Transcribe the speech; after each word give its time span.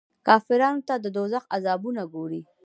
کافرانو 0.27 0.81
ته 0.87 0.95
د 1.03 1.05
دوږخ 1.15 1.43
عذابونه 1.55 2.01
ګوري. 2.13 2.41